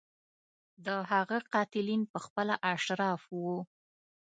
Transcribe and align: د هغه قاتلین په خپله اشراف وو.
د 0.85 0.87
هغه 1.11 1.37
قاتلین 1.53 2.01
په 2.11 2.17
خپله 2.25 2.55
اشراف 2.73 3.21
وو. 3.39 3.57